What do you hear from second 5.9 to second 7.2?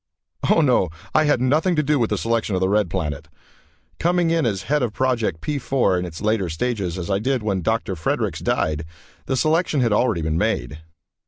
in its latter stages, as I